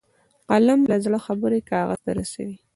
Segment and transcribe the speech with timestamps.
[0.49, 2.57] قلم له زړه خبرې کاغذ ته رسوي